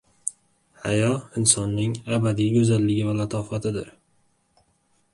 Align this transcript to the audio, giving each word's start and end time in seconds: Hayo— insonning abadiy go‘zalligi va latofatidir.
Hayo— 0.85 1.11
insonning 1.41 1.93
abadiy 2.17 2.49
go‘zalligi 2.57 3.07
va 3.11 3.15
latofatidir. 3.21 3.97